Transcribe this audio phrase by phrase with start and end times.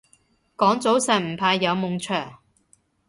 [0.57, 2.39] 講早晨唔怕有悶場